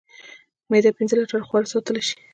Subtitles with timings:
[0.69, 2.15] معده پنځه لیټره خواړه ساتلی شي.